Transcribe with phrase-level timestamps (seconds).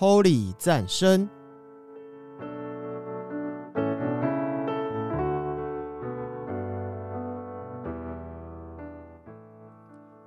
[0.00, 1.28] Holy 赞声。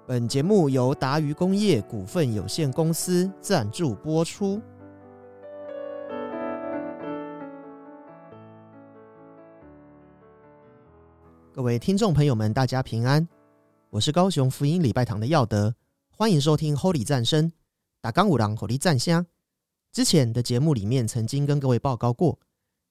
[0.05, 4.61] 本节目由达渝工业股份有限公司赞助播出。
[11.53, 13.25] 各位听众朋友们，大家平安，
[13.89, 15.73] 我是高雄福音礼拜堂的耀德，
[16.17, 17.49] 欢迎收听 Holy 赞声。
[18.01, 19.25] 打刚五郎 Holy 赞香。
[19.91, 22.39] 之前的节目里面曾经跟各位报告过，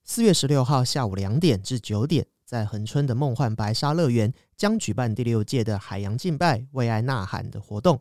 [0.04, 7.98] 四月十六号下午两点至九点，在恒春的梦幻白沙乐园将举办第六届的海洋敬拜为爱呐喊的活动。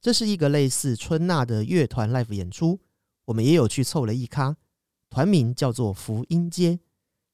[0.00, 2.80] 这是一个类似春娜的乐团 live 演出，
[3.26, 4.56] 我们也有去凑了一咖，
[5.08, 6.80] 团名叫做福音街，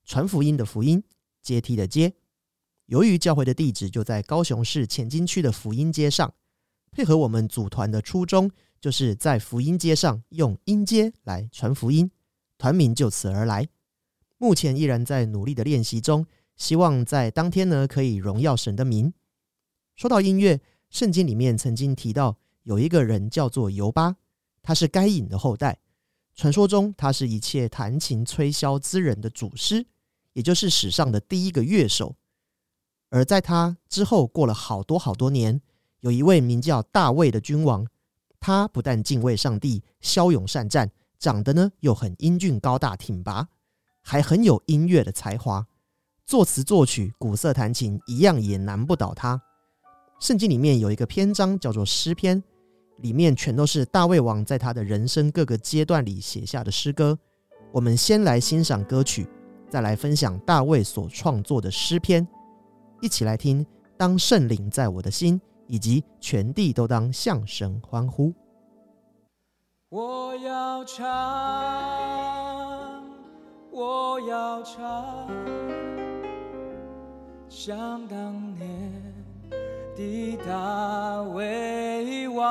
[0.05, 1.03] 传福音的福音，
[1.41, 2.13] 阶梯的阶。
[2.85, 6.35] 由于教会的地址就在高雄市前金区的福音街上，
[6.93, 12.11] 配合我们组团的初衷，就是在福音街上用音阶来传福音，
[12.57, 13.69] 团名就此而来。
[14.39, 19.13] 目前依然在努力的练习中，希望在当天呢可以荣耀神的名。
[19.97, 24.17] 说到音乐，圣经里面曾经提到有一个人叫做尤巴，
[24.63, 25.79] 他是该隐的后代，
[26.35, 29.87] 传说中他是一切弹琴吹箫之人的祖师，
[30.33, 32.17] 也就是史上的第一个乐手。
[33.11, 35.61] 而在他之后，过了好多好多年，
[36.01, 37.87] 有一位名叫大卫的君王，
[38.41, 43.47] 他不但敬畏上帝，骁勇善战，长得呢又很英俊高大挺拔，
[44.03, 45.67] 还很有音乐的才华，
[46.25, 49.41] 作词作曲、鼓瑟弹琴，一样也难不倒他。
[50.19, 52.43] 圣经里面有一个篇章叫做诗篇，
[52.99, 57.19] 里面全都是大卫王在他的人生各个阶段里写下的诗歌。
[57.73, 59.29] 我们先来欣赏歌曲，
[59.69, 62.27] 再来分享大卫所创作的诗篇。
[63.01, 63.65] 一起来听，
[63.97, 65.41] 当圣灵在我的心，
[65.71, 68.35] 以及全地都当向神欢呼。
[69.89, 71.07] 我要唱，
[73.71, 75.29] 我要唱，
[77.49, 79.15] 像当年
[79.95, 82.45] 的大卫王。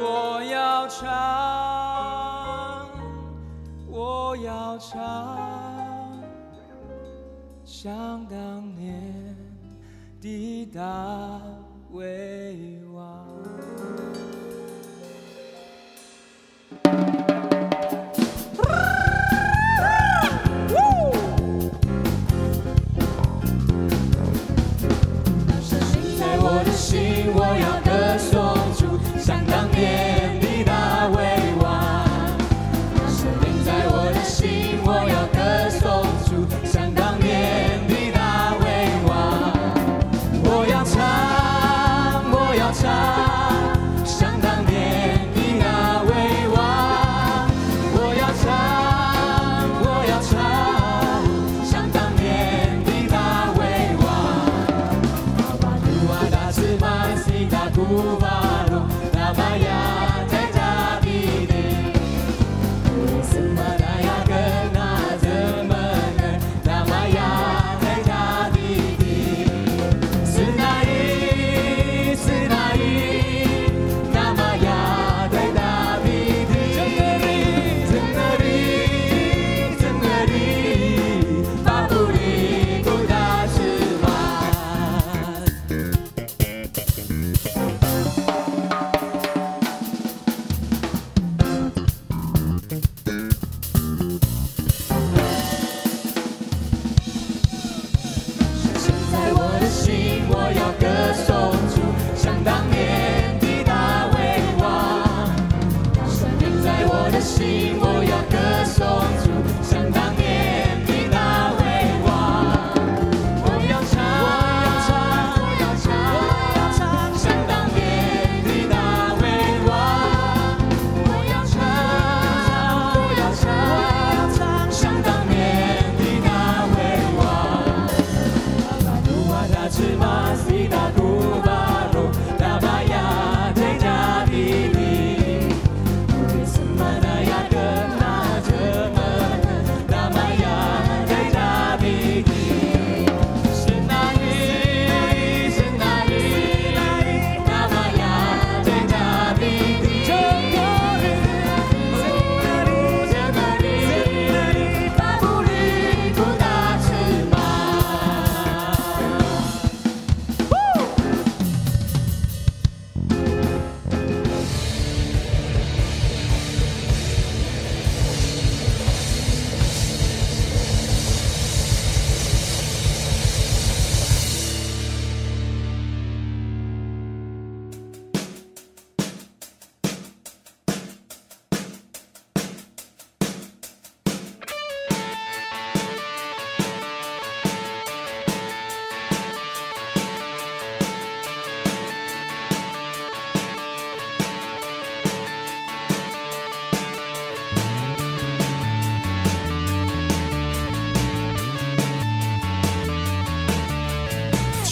[0.00, 1.06] 我要唱，
[3.90, 5.36] 我要唱。
[7.64, 8.27] 像当年的
[10.78, 11.42] 大
[11.90, 13.26] 卫王。
[27.40, 27.77] 我要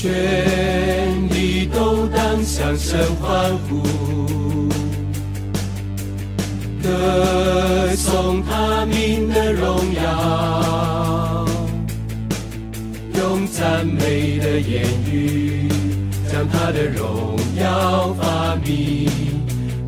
[0.07, 3.83] 全地都当向神欢呼，
[6.81, 11.45] 歌颂他名的荣耀，
[13.19, 15.69] 用赞美的言语
[16.31, 19.11] 将他的荣耀发明。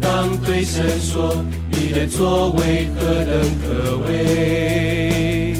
[0.00, 5.54] 当对神说：“你的作为何等可畏！”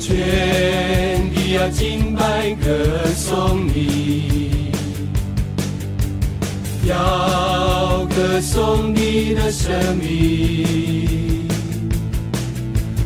[0.00, 0.93] 全
[1.44, 4.72] 地要敬拜歌颂你，
[6.88, 11.46] 要歌颂你的生命。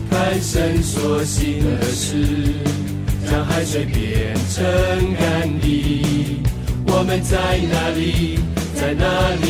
[0.09, 2.25] 看神所行的事，
[3.29, 4.65] 将海水变成
[5.19, 6.41] 干地。
[6.87, 8.39] 我们在哪里？
[8.73, 9.47] 在哪里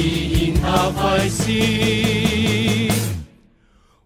[0.47, 2.89] 因他欢喜？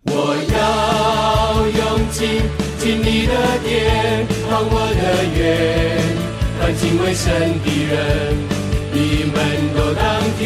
[0.07, 1.81] 我要用
[2.11, 2.43] 尽
[2.81, 3.33] 尽你的
[3.65, 4.32] 殿，忘
[4.71, 5.03] 我的
[5.37, 5.41] 愿。
[6.59, 7.25] 凡敬畏神
[7.65, 7.95] 的人，
[8.93, 8.97] 你
[9.33, 9.37] 们
[9.75, 10.03] 都当
[10.39, 10.41] 听。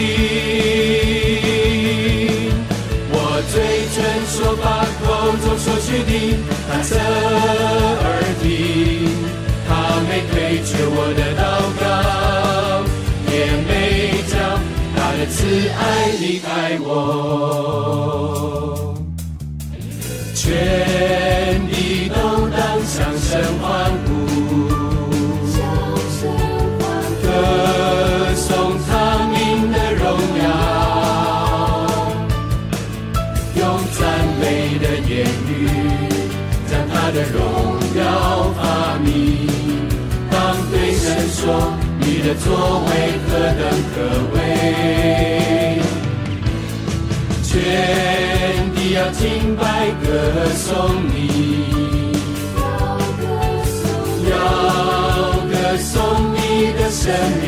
[3.12, 3.14] 我
[3.52, 3.54] 嘴
[3.92, 3.96] 唇
[4.26, 4.64] 说法，
[5.04, 5.06] 口
[5.42, 6.10] 中所许的，
[6.68, 8.04] 他侧耳
[8.42, 8.44] 听。
[9.68, 9.70] 他
[10.08, 10.34] 没推
[10.64, 11.44] 却我的祷
[11.80, 11.84] 告，
[13.32, 13.34] 也
[13.66, 13.70] 没
[14.30, 14.32] 叫
[14.94, 15.36] 他的慈
[15.68, 15.80] 爱
[16.20, 16.46] 离开
[16.80, 16.86] 我。
[20.34, 20.40] 全
[21.68, 21.74] 地
[22.08, 22.14] 都
[22.48, 23.28] 当向神
[23.60, 23.64] 欢
[24.05, 24.05] 呼，
[37.36, 37.38] 荣
[37.96, 38.02] 耀
[38.56, 38.60] 发
[39.04, 39.08] 明。
[40.30, 40.34] 当
[40.70, 41.40] 对神说
[42.00, 42.46] ：“你的作
[42.86, 42.90] 为
[43.22, 43.28] 何
[43.58, 43.62] 等
[43.92, 43.94] 可
[44.34, 44.36] 畏！”
[47.44, 47.52] 全
[48.74, 49.22] 地要敬
[49.56, 49.62] 拜
[50.04, 50.06] 歌
[50.54, 50.64] 颂
[51.08, 51.14] 你，
[54.30, 54.32] 要
[55.50, 55.94] 歌颂
[56.34, 56.36] 你
[56.78, 57.02] 的神
[57.42, 57.46] 明。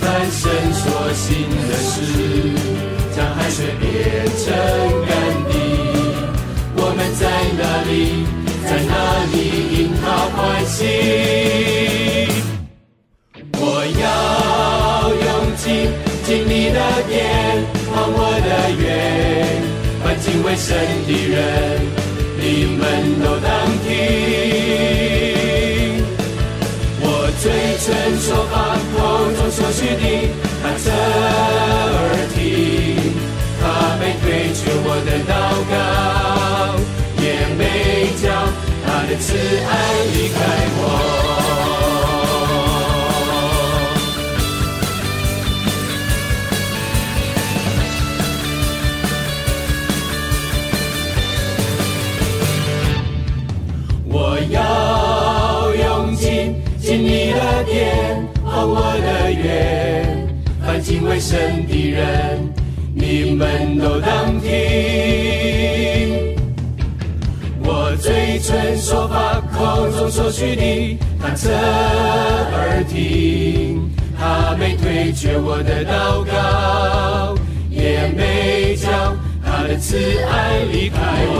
[0.00, 0.42] 凡神
[0.72, 1.24] 所行
[1.68, 1.94] 的事，
[3.14, 3.86] 将海水变
[4.44, 4.46] 成
[5.06, 5.10] 干
[5.48, 5.52] 地。
[7.88, 8.92] 我们在哪
[9.32, 9.34] 里？
[9.72, 10.04] 因他
[10.36, 10.36] 欢
[10.66, 10.76] 喜？
[13.54, 13.64] 我
[13.96, 14.04] 要
[15.24, 15.26] 用
[15.56, 15.66] 尽
[16.22, 17.16] 尽你的殿，
[17.90, 18.84] 忘我的愿。
[20.04, 20.68] 凡敬畏神
[21.06, 21.40] 的人，
[22.36, 22.42] 你
[22.76, 22.80] 们
[23.24, 23.48] 都当
[23.82, 23.88] 听。
[27.00, 27.04] 我
[27.40, 27.44] 嘴
[27.80, 27.86] 唇
[28.20, 28.96] 说法，口
[29.32, 30.04] 中所许的，
[30.62, 31.96] 他侧耳
[32.34, 32.36] 听。
[33.60, 33.62] 他
[33.98, 35.32] 没推却我的祷
[35.70, 35.74] 告，
[38.22, 38.30] 叫
[38.86, 39.70] 他的慈爱
[40.14, 40.36] 离开
[40.76, 40.82] 我。
[54.10, 59.44] 我要用尽尽你的殿，忘我的愿。
[60.64, 62.52] 凡敬畏神的人，
[62.94, 65.57] 你们都当听。
[68.76, 73.90] 说法，口中所许的，他侧耳听。
[74.20, 77.36] 他没推却我的祷告，
[77.70, 80.96] 也没将他的慈爱离开
[81.28, 81.38] 我。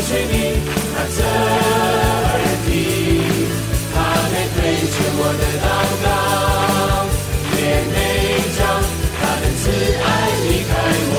[0.00, 0.32] 口中所许的，
[0.94, 2.32] 他侧耳
[2.64, 2.68] 听。
[3.92, 3.94] 他
[4.30, 5.68] 没推却我的祷
[6.02, 6.06] 告，
[7.56, 7.94] 也没
[8.56, 8.58] 叫
[9.18, 9.62] 他的慈
[10.02, 10.04] 爱
[10.46, 10.72] 离开
[11.12, 11.14] 我。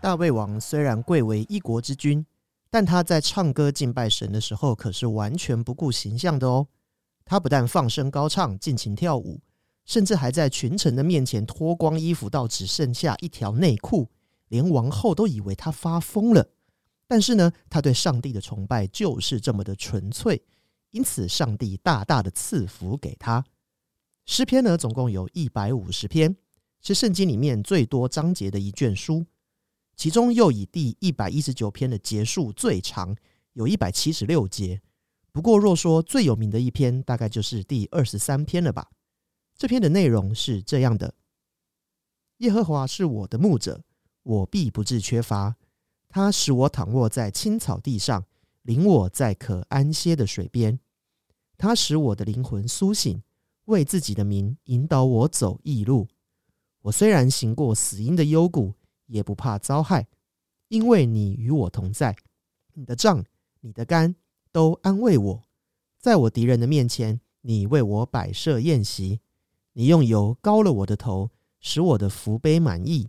[0.00, 2.24] 大卫王虽然贵为一国之君，
[2.70, 6.66] 但他在唱歌敬拜神的时候，可是完全不顾形象的哦。
[7.24, 9.40] 他不但放声高唱、尽情跳舞，
[9.84, 14.08] 甚至还在群臣的面前脱光衣服到只剩下一条内裤，
[14.48, 16.48] 连王后都以为他发疯了。
[17.08, 20.42] 但是呢，他对上帝的崇拜就是这么的纯粹，
[20.90, 23.44] 因此上帝大大的赐福给他。
[24.24, 26.36] 诗篇呢，总共有一百五十篇，
[26.80, 29.24] 是圣经里面最多章节的一卷书。
[29.96, 33.16] 其中又以第一百一十九篇的结束最长，
[33.54, 34.82] 有一百七十六节。
[35.32, 38.90] 不过，若说最有名的一篇，大概就是第二十三篇了吧。
[39.56, 41.14] 这篇的内容是这样的：
[42.38, 43.82] 耶和华是我的牧者，
[44.22, 45.56] 我必不致缺乏。
[46.08, 48.24] 他使我躺卧在青草地上，
[48.62, 50.78] 领我在可安歇的水边。
[51.58, 53.22] 他使我的灵魂苏醒，
[53.64, 56.06] 为自己的名引导我走义路。
[56.82, 58.74] 我虽然行过死荫的幽谷，
[59.06, 60.06] 也不怕遭害，
[60.68, 62.16] 因为你与我同在。
[62.74, 63.24] 你的杖、
[63.60, 64.14] 你的竿
[64.52, 65.42] 都安慰我。
[65.98, 69.20] 在我敌人的面前，你为我摆设宴席，
[69.72, 73.08] 你用油膏了我的头，使我的福杯满溢。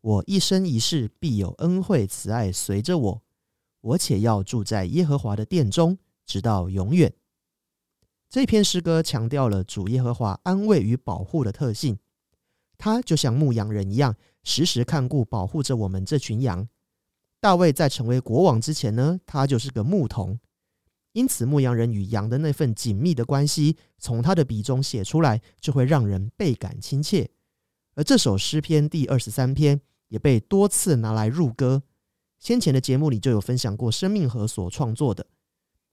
[0.00, 3.22] 我一生一世必有恩惠慈爱随着我，
[3.80, 7.12] 我且要住在耶和华的殿中，直到永远。
[8.28, 11.98] 这篇诗歌强调了主耶和华安慰与保护的特性，
[12.78, 16.68] 他就像牧羊人一样，时时看顾保护着我们这群羊。
[17.40, 20.38] 大卫在成为国王之前呢，他就是个牧童，
[21.12, 27.30] 因此牧羊人与羊的那份紧密的关系，从他的笔中写出来，就会让人倍感亲切。
[27.94, 29.80] 而这首诗篇第二十三篇。
[30.12, 31.84] 也被多次拿来入歌。
[32.38, 35.26] 先前的节目里就有分享过生命河所创作的。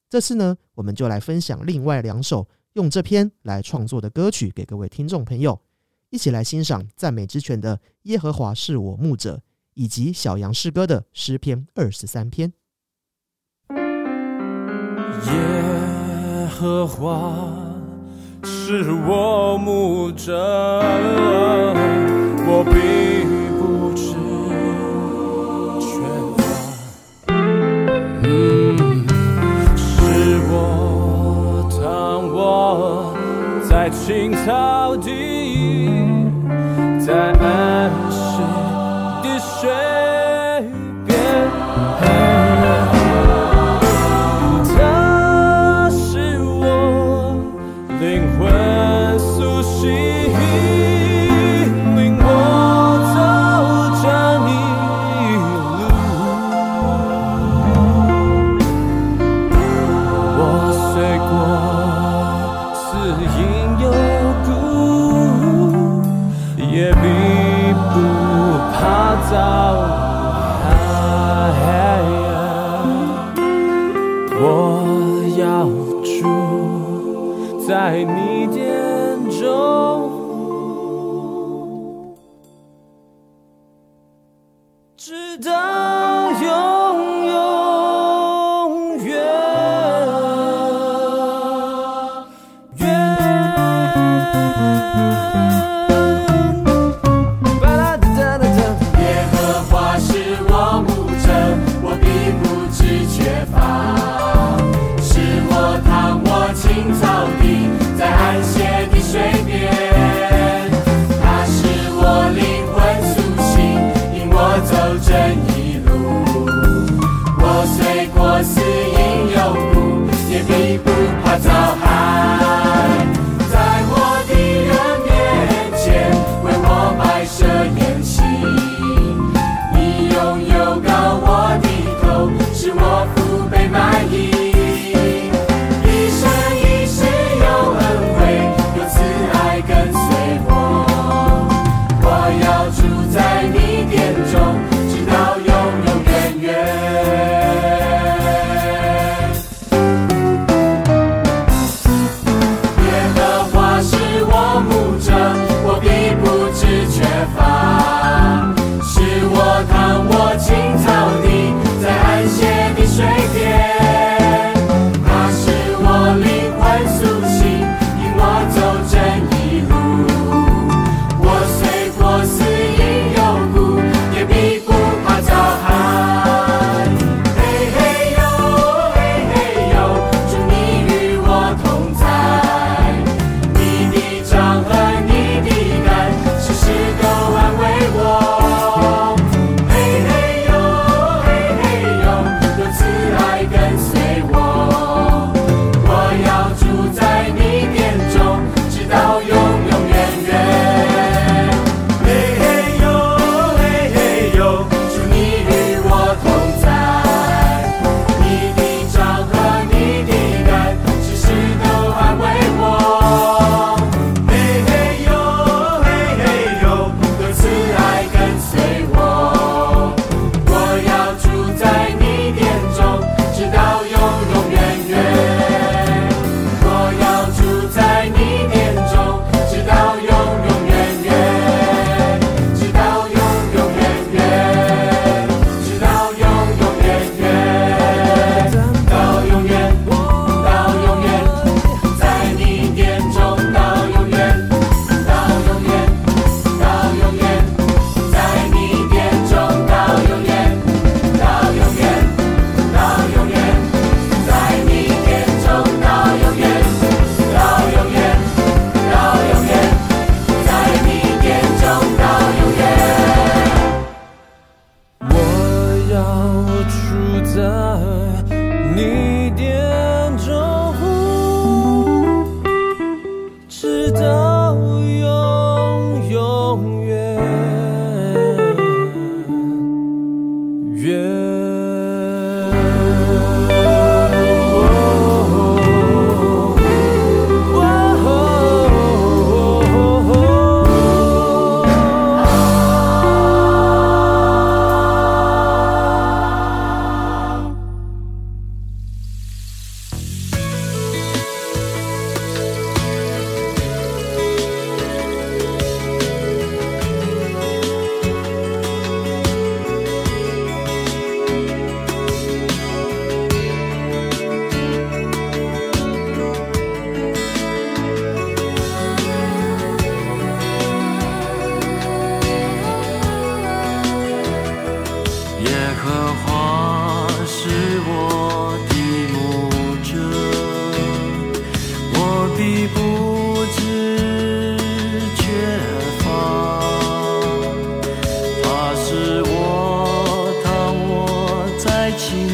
[0.09, 5.61] 这次呢，我们就来分享另外两首用这篇来创作的歌曲给各位听众朋友，
[6.11, 9.35] 一起来欣赏赞美之泉的《耶和华是我牧者》，
[9.75, 12.51] 以及小杨诗歌的诗篇二十三篇。
[13.75, 13.81] 耶
[16.47, 17.31] 和华
[18.43, 20.35] 是我牧者，
[22.47, 22.73] 我并
[23.59, 24.15] 不知
[25.79, 25.87] 全
[29.77, 29.85] 是
[30.49, 33.13] 我当我
[33.69, 33.91] 在。
[33.91, 35.38] 青草地，
[37.09, 38.08] 在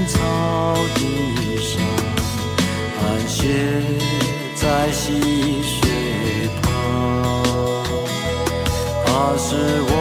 [0.07, 1.81] 草地上，
[2.99, 3.43] 盘旋
[4.55, 6.63] 在溪水旁。
[9.05, 9.55] 怕是
[9.87, 9.94] 我。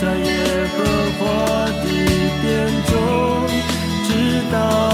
[0.00, 0.84] 在耶和
[1.18, 1.24] 华
[1.66, 1.84] 的
[2.40, 2.46] 殿
[2.86, 2.92] 中
[4.04, 4.08] 直
[4.52, 4.87] 到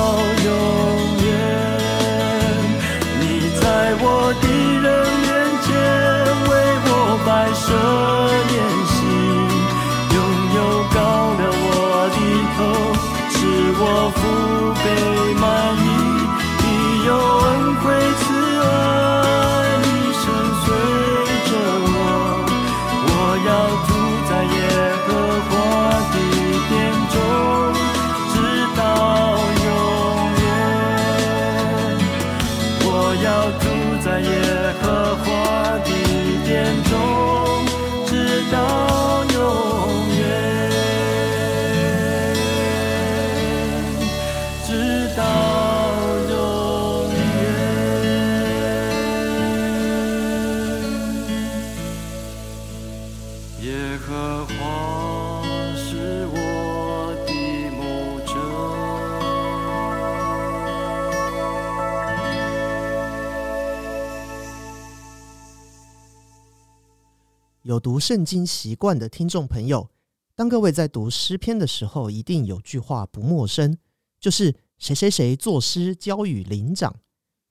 [67.74, 69.90] 有读圣经习惯的听众朋友，
[70.36, 73.76] 当各位在读诗篇的时候，一定有句话不陌生，
[74.20, 76.94] 就是“谁谁谁作诗交与灵长”。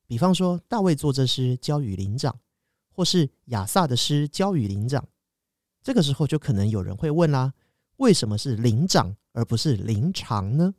[0.08, 2.40] 比方说，大卫作这诗交与灵长，
[2.90, 5.06] 或是亚萨的诗交与灵长。
[5.82, 7.54] 这个时候，就可能有人会问啦：
[7.98, 10.74] 为什么是灵长而不是灵长呢？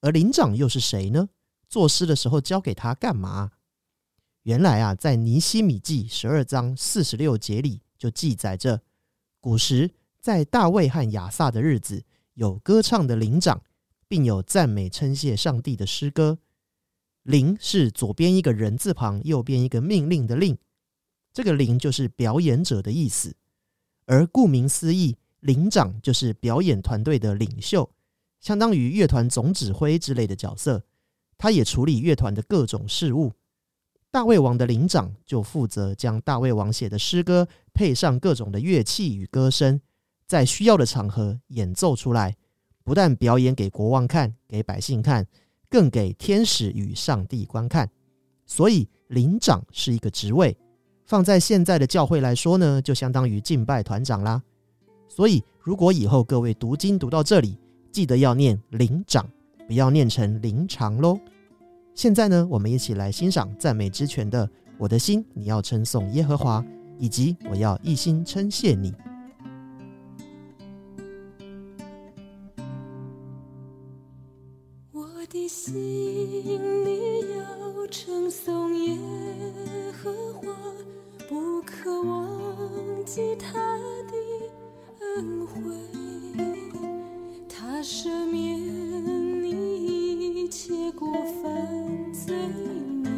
[0.00, 1.28] 而灵长又是谁呢？
[1.68, 3.50] 作诗的时候交给他干嘛？
[4.44, 8.80] 原来啊，在尼西米记十二章四十六节里，就记载着，
[9.40, 13.62] 古时在大卫和亚萨的日子，有歌唱的灵长，
[14.08, 16.38] 并有赞美称谢上帝的诗歌。
[17.22, 20.56] 灵是左边一个人字旁，右边一个命令的令，
[21.34, 23.36] 这个灵就是表演者的意思。
[24.06, 27.92] 而顾名思义，灵长就是表演团队的领袖，
[28.40, 30.86] 相当于乐团总指挥之类的角色。
[31.36, 33.34] 他也处理乐团的各种事务。
[34.10, 39.80] 大卫王的灵长就负责将大卫王写的诗歌配上各种的乐器与歌声，
[40.26, 42.36] 在需要的场合演奏出来，
[42.82, 45.26] 不但表演给国王看，给百姓看。
[45.72, 47.88] 更给天使与上帝观看，
[48.44, 50.58] 所以灵长是一个职位，
[51.06, 54.42] 放在现在的教会来说呢，就相当于敬拜团长啦。
[55.08, 57.56] 所以，如果以后各位读经读到这里，
[57.92, 59.24] 记得要念灵长，
[59.68, 61.16] 不要念成灵长喽。
[62.00, 64.46] 现在呢，我们一起来欣赏赞美之泉的
[64.78, 66.58] 《我的心你要称颂耶和华》，
[66.98, 68.94] 以及我要一心称谢你。
[74.92, 75.74] 我的心，
[76.86, 78.96] 你要称颂耶
[80.02, 80.48] 和华，
[81.28, 83.76] 不可忘记他
[84.08, 84.14] 的
[85.18, 85.60] 恩惠。
[87.46, 88.58] 他赦免
[89.42, 89.99] 你
[90.40, 92.34] 一切过犯罪
[93.02, 93.10] 孽，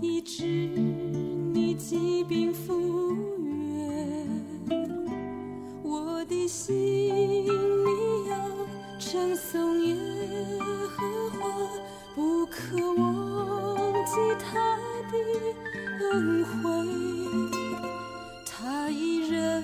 [0.00, 4.24] 以治你疾病复原。
[5.82, 6.72] 我的心，
[7.44, 8.36] 你要
[9.00, 9.96] 称颂耶
[10.96, 11.50] 和华。
[12.14, 14.78] 不可忘记他
[15.10, 15.18] 的
[16.12, 16.70] 恩惠，
[18.46, 19.63] 他以仁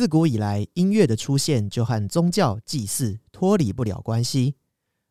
[0.00, 4.54] 自古以来，音乐的出现就和宗教祭祀脱离不了关系，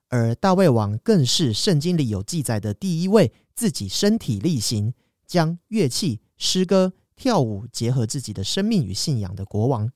[0.07, 4.95] 而大卫王更是圣经里有记载的第一位自己身体力行，
[5.27, 9.91] 将乐器、诗歌、跳舞结合自己的生命与信仰的国王。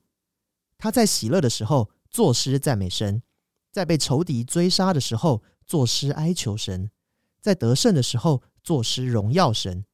[0.78, 3.20] 他在喜乐的时候作诗赞美神，
[3.72, 6.88] 在被仇敌追杀的时候作诗哀求神，
[7.40, 9.84] 在得胜的时候作诗荣耀神。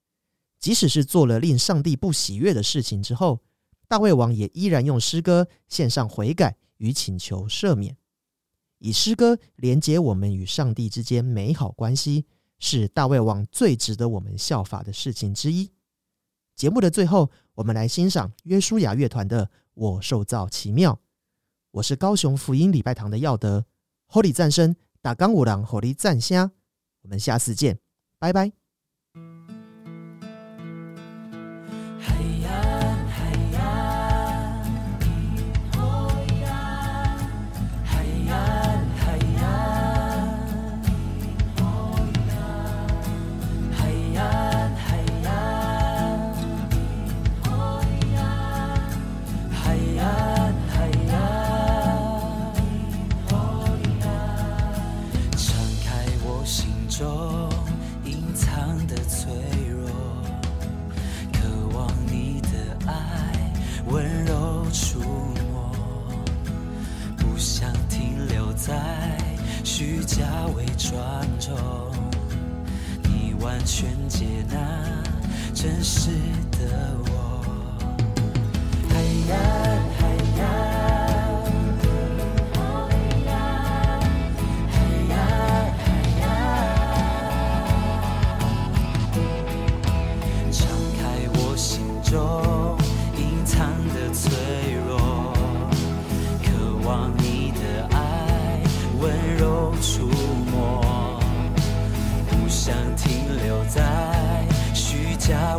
[0.58, 3.40] 即使是做了令上帝不喜悦的事情之后，
[3.90, 7.96] 大卫王也依然用诗歌献上悔改与请求赦免，
[8.78, 12.24] 以诗歌连接我们与上帝之间美好关系，
[12.60, 15.72] 是大卫王最值得我们效法的事情之一。
[16.54, 20.92] 节目的最后，我们来欣赏约书亚乐团的《我受造奇妙》。
[21.72, 23.66] 我是高雄福音礼拜堂的耀德，
[24.06, 26.52] 火力战声，打钢五郎火力战虾。
[27.02, 27.80] 我们下次见，
[28.20, 28.59] 拜拜。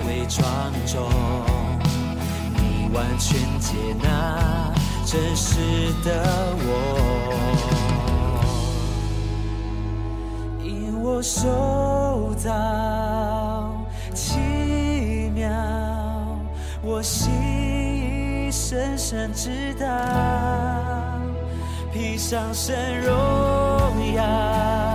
[0.07, 0.43] 伪装
[0.85, 1.09] 中，
[2.55, 4.73] 你完全接纳
[5.05, 5.57] 真实
[6.03, 6.23] 的
[6.57, 6.67] 我。
[10.63, 13.73] 因我受到
[14.13, 14.37] 奇
[15.35, 15.49] 妙，
[16.81, 19.85] 我心已深深知道，
[21.93, 23.13] 披上神荣
[24.15, 24.90] 耀。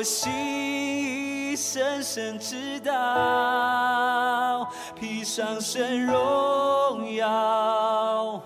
[0.00, 4.66] 我心已深深知道，
[4.98, 8.40] 披上身荣耀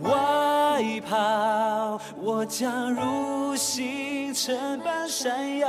[0.00, 5.68] 外袍，我将如星辰般闪耀。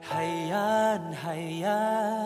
[0.00, 2.21] 海岸，海岸。